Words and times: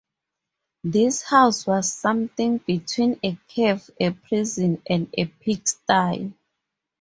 This 0.83 1.21
house 1.21 1.67
was 1.67 1.93
something 1.93 2.57
between 2.57 3.19
a 3.23 3.37
cave, 3.47 3.87
a 3.99 4.09
prison, 4.09 4.81
and 4.89 5.13
a 5.15 5.25
pig-stye. 5.25 6.33